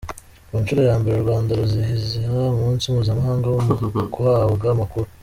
Ku 0.47 0.55
nshuro 0.61 0.81
ya 0.89 0.95
mbere 1.01 1.15
u 1.17 1.23
Rwanda 1.25 1.57
ruzizihiza 1.59 2.33
umunsi 2.55 2.85
mpuzamahanga 2.93 3.45
wo 3.53 3.61
guhabwa 4.17 4.67
amakuru 4.75 5.07